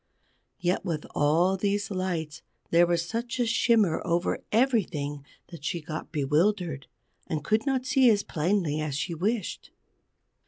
[0.59, 6.11] Yet with all these lights there was such a shimmer over everything that she got
[6.11, 6.87] bewildered,
[7.27, 9.69] and could not see as plainly as she wished.